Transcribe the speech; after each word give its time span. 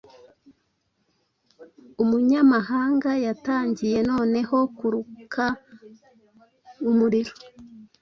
Umunyamahanga 2.03 3.11
yatangiye 3.25 3.97
noneho 4.09 4.57
kuruka 4.77 5.43
umuriro 6.89 7.33